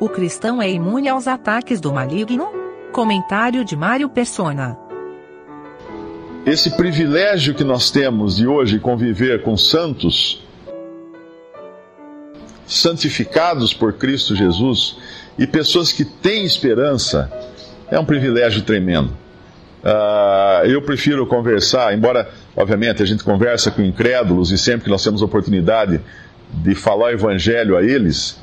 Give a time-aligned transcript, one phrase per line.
[0.00, 2.52] O cristão é imune aos ataques do maligno?
[2.92, 4.78] Comentário de Mário Persona.
[6.46, 10.46] Esse privilégio que nós temos de hoje conviver com santos,
[12.64, 14.96] santificados por Cristo Jesus,
[15.36, 17.28] e pessoas que têm esperança,
[17.90, 19.10] é um privilégio tremendo.
[19.82, 25.02] Uh, eu prefiro conversar, embora, obviamente, a gente conversa com incrédulos e sempre que nós
[25.02, 26.00] temos oportunidade
[26.50, 28.38] de falar o evangelho a eles,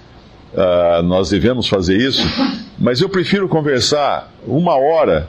[0.56, 2.26] uh, nós devemos fazer isso,
[2.80, 5.28] mas eu prefiro conversar uma hora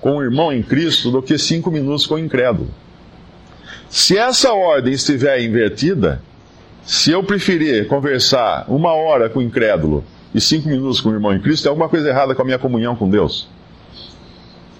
[0.00, 2.70] com um irmão em Cristo do que cinco minutos com o incrédulo.
[3.88, 6.22] Se essa ordem estiver invertida,
[6.84, 11.34] se eu preferir conversar uma hora com o incrédulo e cinco minutos com o irmão
[11.34, 13.48] em Cristo, tem alguma coisa errada com a minha comunhão com Deus.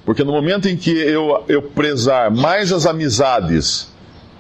[0.05, 3.93] Porque no momento em que eu, eu prezar mais as amizades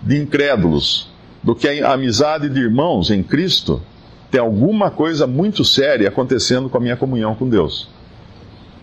[0.03, 1.11] de incrédulos
[1.43, 3.83] do que a amizade de irmãos em Cristo,
[4.31, 7.89] tem alguma coisa muito séria acontecendo com a minha comunhão com Deus.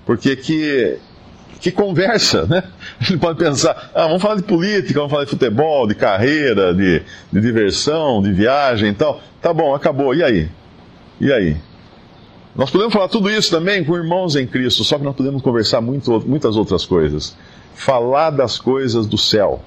[0.06, 0.98] Porque que,
[1.60, 2.64] que conversa, né?
[3.08, 7.02] Ele pode pensar, ah, vamos falar de política, vamos falar de futebol, de carreira, de,
[7.32, 9.22] de diversão, de viagem e tal.
[9.42, 10.14] Tá bom, acabou.
[10.16, 10.50] E aí?
[11.20, 11.58] E aí?
[12.56, 15.82] Nós podemos falar tudo isso também com irmãos em Cristo, só que nós podemos conversar
[15.82, 17.36] muito, muitas outras coisas.
[17.74, 19.62] Falar das coisas do céu,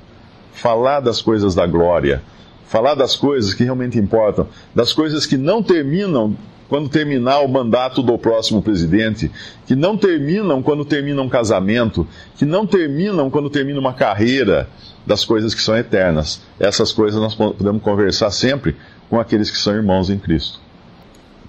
[0.53, 2.23] falar das coisas da glória,
[2.69, 6.37] falar das coisas que realmente importam, das coisas que não terminam
[6.69, 9.31] quando terminar o mandato do próximo presidente,
[9.67, 14.69] que não terminam quando termina um casamento, que não terminam quando termina uma carreira,
[15.09, 16.43] das coisas que são eternas.
[16.61, 18.77] Essas coisas nós podemos conversar sempre
[19.09, 20.61] com aqueles que são irmãos em Cristo.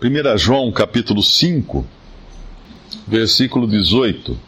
[0.01, 1.85] 1 João capítulo 5,
[3.05, 4.39] versículo 18.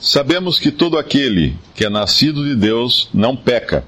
[0.00, 3.84] Sabemos que todo aquele que é nascido de Deus não peca,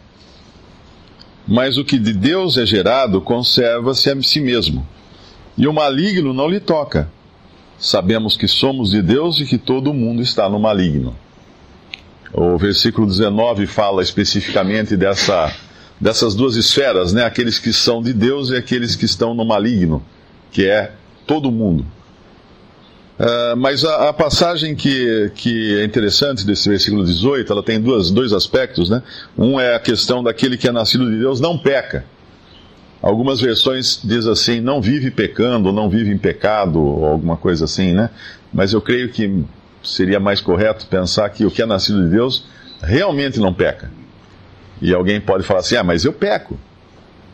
[1.48, 4.86] mas o que de Deus é gerado conserva-se a si mesmo,
[5.56, 7.10] e o maligno não lhe toca.
[7.78, 11.16] Sabemos que somos de Deus e que todo mundo está no maligno.
[12.32, 15.52] O versículo 19 fala especificamente dessa,
[15.98, 17.24] dessas duas esferas, né?
[17.24, 20.04] aqueles que são de Deus e aqueles que estão no maligno
[20.52, 20.92] que é
[21.26, 21.86] todo mundo.
[23.18, 28.12] Uh, mas a, a, passagem que, que é interessante desse versículo 18, ela tem duas,
[28.12, 29.02] dois aspectos, né?
[29.36, 32.04] Um é a questão daquele que é nascido de Deus não peca.
[33.02, 37.92] Algumas versões diz assim, não vive pecando, não vive em pecado, ou alguma coisa assim,
[37.92, 38.10] né?
[38.52, 39.44] Mas eu creio que
[39.82, 42.46] seria mais correto pensar que o que é nascido de Deus
[42.80, 43.90] realmente não peca.
[44.80, 46.56] E alguém pode falar assim, ah, mas eu peco.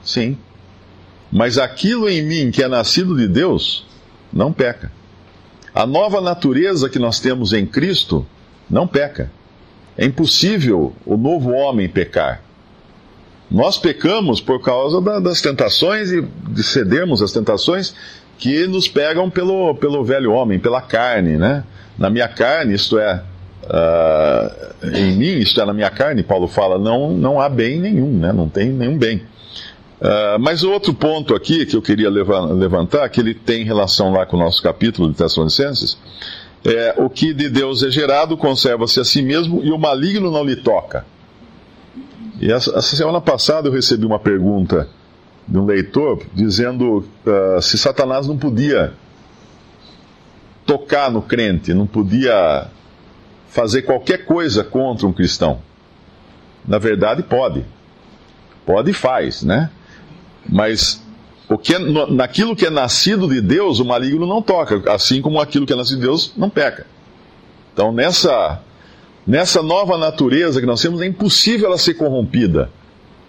[0.03, 0.39] Sim,
[1.31, 3.85] mas aquilo em mim que é nascido de Deus
[4.33, 4.91] não peca.
[5.75, 8.25] A nova natureza que nós temos em Cristo
[8.71, 9.31] não peca.
[9.99, 12.41] É impossível o novo homem pecar.
[13.51, 17.95] Nós pecamos por causa da, das tentações e de cedermos às tentações
[18.39, 21.65] que nos pegam pelo, pelo velho homem, pela carne, né?
[21.99, 23.23] Na minha carne, isto é,
[23.65, 28.19] uh, em mim, isto é, na minha carne, Paulo fala, não, não há bem nenhum,
[28.19, 28.33] né?
[28.33, 29.23] Não tem nenhum bem.
[30.05, 34.37] Uh, mas outro ponto aqui que eu queria levantar, que ele tem relação lá com
[34.37, 35.97] o nosso capítulo de Tessalonicenses,
[36.63, 40.45] é o que de Deus é gerado conserva-se a si mesmo e o maligno não
[40.45, 41.07] lhe toca.
[42.39, 44.91] E essa, essa semana passada eu recebi uma pergunta
[45.49, 48.93] de um leitor dizendo uh, se Satanás não podia
[50.67, 52.67] tocar no crente, não podia
[53.49, 55.63] fazer qualquer coisa contra um cristão.
[56.69, 57.65] Na verdade, pode.
[58.67, 59.71] Pode e faz, né?
[60.49, 61.03] Mas
[61.49, 65.41] o que é, naquilo que é nascido de Deus, o maligno não toca, assim como
[65.41, 66.87] aquilo que é nascido de Deus não peca.
[67.73, 68.61] Então, nessa,
[69.27, 72.71] nessa nova natureza que nós temos, é impossível ela ser corrompida.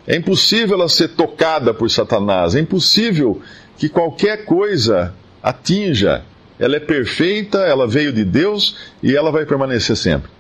[0.08, 2.56] É impossível ela ser tocada por Satanás.
[2.56, 3.42] É impossível
[3.78, 6.24] que qualquer coisa atinja.
[6.59, 10.32] Ela é perfeita, ela veio de Deus e ela vai permanecer sempre.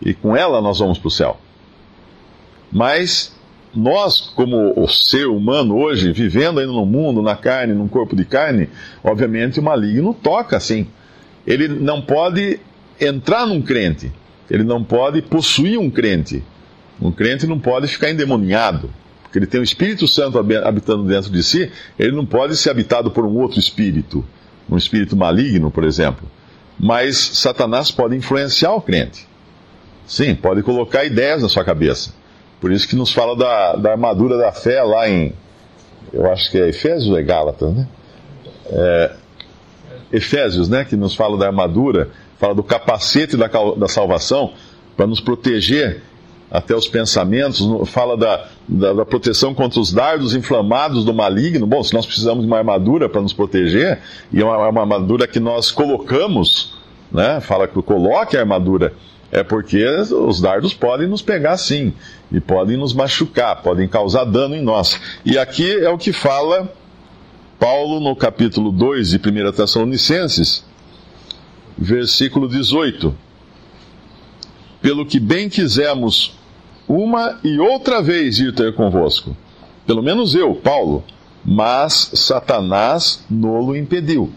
[0.00, 1.40] E com ela nós vamos para o céu.
[2.70, 3.34] Mas
[3.74, 8.24] nós, como o ser humano hoje, vivendo ainda no mundo, na carne, num corpo de
[8.24, 8.68] carne,
[9.02, 10.86] obviamente o maligno toca assim.
[11.46, 12.60] Ele não pode
[13.00, 14.12] entrar num crente,
[14.50, 16.42] ele não pode possuir um crente.
[17.00, 18.90] Um crente não pode ficar endemoniado,
[19.22, 23.10] porque ele tem o Espírito Santo habitando dentro de si, ele não pode ser habitado
[23.10, 24.24] por um outro espírito,
[24.68, 26.28] um espírito maligno, por exemplo.
[26.78, 29.26] Mas Satanás pode influenciar o crente.
[30.06, 32.17] Sim, pode colocar ideias na sua cabeça.
[32.60, 35.32] Por isso que nos fala da, da armadura da fé lá em.
[36.12, 37.86] Eu acho que é Efésios ou é Gálatas, né?
[38.70, 39.12] É,
[40.12, 40.84] Efésios, né?
[40.84, 44.52] Que nos fala da armadura, fala do capacete da, da salvação
[44.96, 46.02] para nos proteger
[46.50, 47.60] até os pensamentos,
[47.90, 51.66] fala da, da, da, proteção contra os dardos inflamados do maligno.
[51.66, 54.00] Bom, se nós precisamos de uma armadura para nos proteger,
[54.32, 56.74] e é uma, uma armadura que nós colocamos,
[57.12, 57.40] né?
[57.40, 58.94] fala que coloque a armadura,
[59.30, 61.92] é porque os dardos podem nos pegar sim,
[62.30, 65.00] e podem nos machucar, podem causar dano em nós.
[65.24, 66.72] E aqui é o que fala
[67.58, 70.64] Paulo no capítulo 2 de 1 Tessalonicenses,
[71.76, 73.14] versículo 18.
[74.80, 76.38] Pelo que bem quisemos
[76.86, 79.36] uma e outra vez ir ter convosco.
[79.86, 81.04] Pelo menos eu, Paulo.
[81.44, 84.30] Mas Satanás nolo impediu.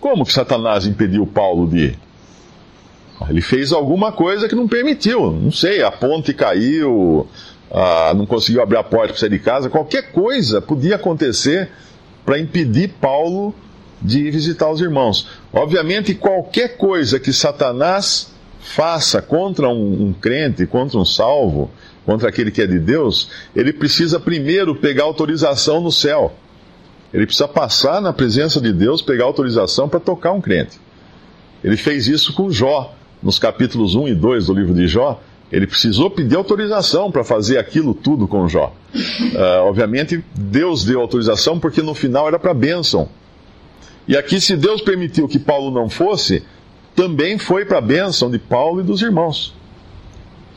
[0.00, 1.98] Como que Satanás impediu Paulo de ir?
[3.28, 5.30] Ele fez alguma coisa que não permitiu.
[5.30, 7.26] Não sei, a ponte caiu,
[7.70, 9.68] ah, não conseguiu abrir a porta para sair de casa.
[9.68, 11.68] Qualquer coisa podia acontecer
[12.24, 13.54] para impedir Paulo
[14.00, 15.28] de visitar os irmãos.
[15.52, 21.70] Obviamente, qualquer coisa que Satanás faça contra um, um, crente, contra um salvo,
[22.04, 26.34] contra aquele que é de Deus, ele precisa primeiro pegar autorização no céu.
[27.12, 30.78] Ele precisa passar na presença de Deus, pegar autorização para tocar um crente.
[31.62, 35.20] Ele fez isso com Jó, nos capítulos 1 e 2 do livro de Jó.
[35.50, 38.72] Ele precisou pedir autorização para fazer aquilo tudo com Jó.
[38.94, 43.08] Uh, obviamente, Deus deu autorização porque no final era para bênção.
[44.06, 46.44] E aqui, se Deus permitiu que Paulo não fosse,
[46.94, 49.54] também foi para a bênção de Paulo e dos irmãos.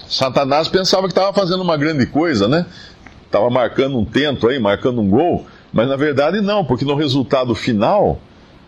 [0.08, 2.66] Satanás pensava que estava fazendo uma grande coisa, né?
[3.26, 7.56] Estava marcando um tento aí, marcando um gol, mas na verdade não, porque no resultado
[7.56, 8.20] final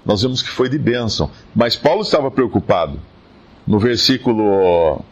[0.03, 1.30] nós vemos que foi de bênção.
[1.56, 3.00] Mas Paulo estava preocupado.
[3.66, 5.04] No versículo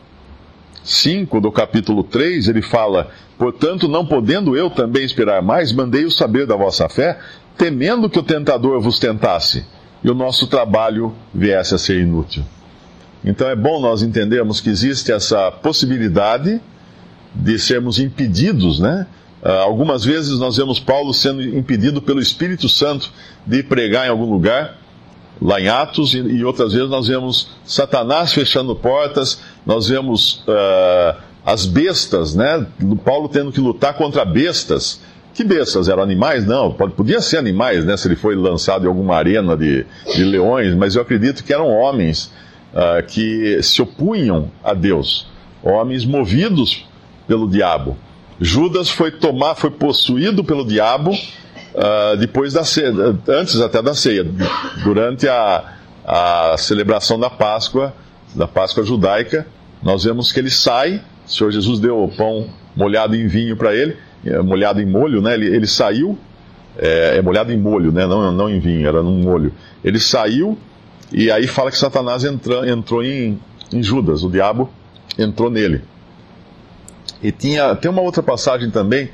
[0.84, 6.46] 5 do capítulo 3, ele fala: Portanto, não podendo eu também esperar mais, mandei-o saber
[6.46, 7.20] da vossa fé,
[7.58, 9.66] temendo que o tentador vos tentasse
[10.04, 12.44] e o nosso trabalho viesse a ser inútil.
[13.24, 16.62] Então é bom nós entendermos que existe essa possibilidade
[17.34, 19.08] de sermos impedidos, né?
[19.42, 23.12] Uh, algumas vezes nós vemos Paulo sendo impedido pelo Espírito Santo
[23.46, 24.78] de pregar em algum lugar,
[25.44, 31.22] lá em Atos, e, e outras vezes nós vemos Satanás fechando portas, nós vemos uh,
[31.46, 32.66] as bestas, né?
[33.04, 35.02] Paulo tendo que lutar contra bestas
[35.34, 35.90] que bestas?
[35.90, 36.46] Eram animais?
[36.46, 37.98] Não, podia ser animais, né?
[37.98, 41.68] Se ele foi lançado em alguma arena de, de leões, mas eu acredito que eram
[41.70, 42.32] homens
[42.72, 45.28] uh, que se opunham a Deus,
[45.64, 46.86] homens movidos
[47.28, 47.98] pelo diabo.
[48.40, 51.12] Judas foi tomar, foi possuído pelo diabo
[51.74, 52.94] uh, depois da ceia,
[53.28, 54.26] antes até da ceia,
[54.84, 55.74] durante a,
[56.06, 57.94] a celebração da Páscoa,
[58.36, 59.46] da Páscoa judaica,
[59.82, 63.76] nós vemos que ele sai, o Senhor Jesus deu o pão molhado em vinho para
[63.76, 65.34] ele, é, molhado em molho, né?
[65.34, 66.18] Ele, ele saiu,
[66.78, 68.06] é, é, molhado em molho, né?
[68.08, 69.54] Não, não em vinho, era num molho.
[69.84, 70.58] Ele saiu
[71.12, 73.40] e aí fala que Satanás entrou, entrou em,
[73.72, 74.70] em Judas, o diabo
[75.18, 75.82] entrou nele.
[77.22, 79.10] E tinha, tem uma outra passagem também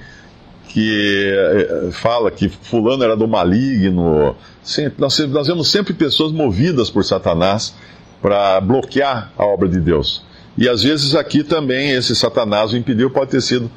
[0.69, 4.36] que é, fala que fulano era do maligno.
[4.63, 7.75] Sempre, nós, nós vemos sempre pessoas movidas por Satanás
[8.21, 10.24] para bloquear a obra de Deus.
[10.57, 13.69] E às vezes aqui também esse Satanás o impediu, pode ter sido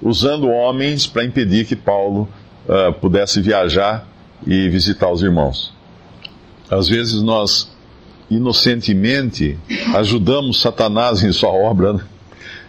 [0.00, 2.28] usando homens para impedir que Paulo
[2.68, 4.06] uh, pudesse viajar
[4.46, 5.74] e visitar os irmãos.
[6.70, 7.72] Às vezes nós,
[8.30, 9.58] inocentemente,
[9.94, 11.94] ajudamos Satanás em sua obra.
[11.94, 12.00] Né?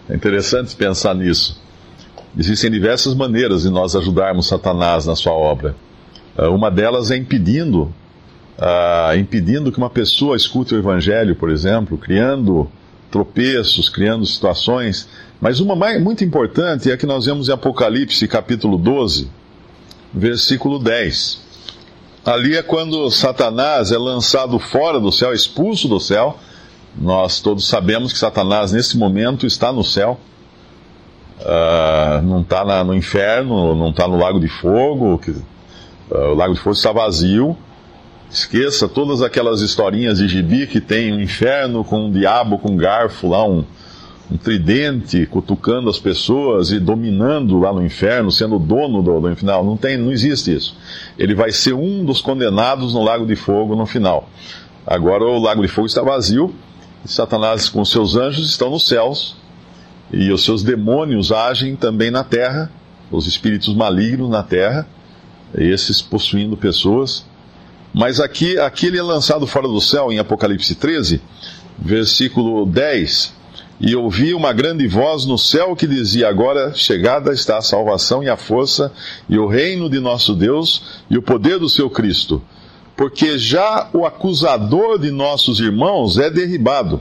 [0.10, 1.62] É interessante pensar nisso.
[2.38, 5.76] Existem diversas maneiras de nós ajudarmos Satanás na sua obra.
[6.38, 7.94] Uh, uma delas é impedindo,
[8.60, 12.70] uh, impedindo que uma pessoa escute o Evangelho, por exemplo, criando
[13.10, 15.08] tropeços, criando situações
[15.40, 19.30] mas uma mais, muito importante é a que nós vemos em Apocalipse, capítulo 12,
[20.12, 21.40] versículo 10.
[22.26, 26.40] Ali é quando Satanás é lançado fora do céu, expulso do céu.
[27.00, 30.20] Nós todos sabemos que Satanás, nesse momento, está no céu.
[31.40, 35.20] Uh, não está no inferno, não está no lago de fogo.
[35.20, 37.56] Que, uh, o lago de fogo está vazio.
[38.30, 42.76] Esqueça todas aquelas historinhas de gibi que tem um inferno com um diabo com um
[42.76, 43.64] garfo lá, um,
[44.30, 49.64] um tridente cutucando as pessoas e dominando lá no inferno, sendo dono do, do final.
[49.64, 50.76] Não tem, não existe isso.
[51.18, 54.28] Ele vai ser um dos condenados no lago de fogo no final.
[54.86, 56.54] Agora o lago de fogo está vazio,
[57.06, 59.38] e Satanás com seus anjos estão nos céus,
[60.12, 62.72] e os seus demônios agem também na terra,
[63.12, 64.88] os espíritos malignos na terra,
[65.56, 67.26] esses possuindo pessoas.
[67.94, 71.22] Mas aqui, aqui ele é lançado fora do céu em Apocalipse 13,
[71.80, 73.38] versículo 10
[73.80, 78.30] e ouvi uma grande voz no céu que dizia: Agora chegada está a salvação e
[78.30, 78.92] a força,
[79.30, 82.42] e o reino de nosso Deus, e o poder do seu Cristo.
[82.96, 87.00] Porque já o acusador de nossos irmãos é derribado,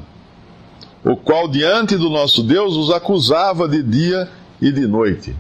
[1.06, 4.28] o qual diante do nosso Deus os acusava de dia
[4.60, 5.36] e de noite.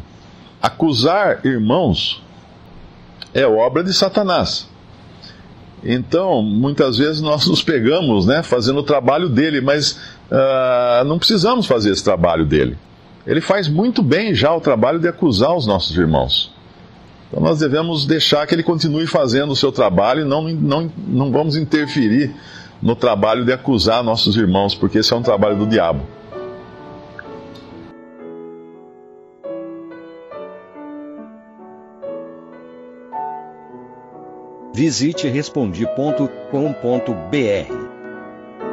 [0.62, 2.22] Acusar irmãos
[3.34, 4.68] é obra de Satanás.
[5.82, 9.98] Então, muitas vezes nós nos pegamos né, fazendo o trabalho dele, mas
[10.30, 12.78] uh, não precisamos fazer esse trabalho dele.
[13.26, 16.54] Ele faz muito bem já o trabalho de acusar os nossos irmãos.
[17.28, 21.32] Então nós devemos deixar que ele continue fazendo o seu trabalho e não, não, não
[21.32, 22.32] vamos interferir
[22.82, 26.02] no trabalho de acusar nossos irmãos, porque esse é um trabalho do diabo.
[34.72, 36.06] Visite respondi.com.br.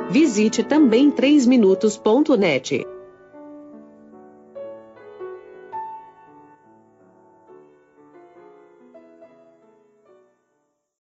[0.10, 2.93] Visite também 3minutos.net.